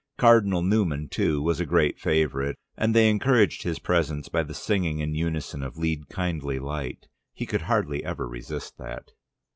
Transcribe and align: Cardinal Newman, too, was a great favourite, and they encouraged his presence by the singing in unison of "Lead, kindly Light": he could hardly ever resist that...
Cardinal 0.17 0.63
Newman, 0.63 1.09
too, 1.09 1.43
was 1.43 1.59
a 1.59 1.63
great 1.67 1.99
favourite, 1.99 2.55
and 2.75 2.95
they 2.95 3.07
encouraged 3.07 3.61
his 3.61 3.77
presence 3.77 4.29
by 4.29 4.41
the 4.41 4.55
singing 4.55 4.97
in 4.97 5.13
unison 5.13 5.61
of 5.61 5.77
"Lead, 5.77 6.09
kindly 6.09 6.57
Light": 6.57 7.07
he 7.35 7.45
could 7.45 7.61
hardly 7.61 8.03
ever 8.03 8.27
resist 8.27 8.79
that... 8.79 9.11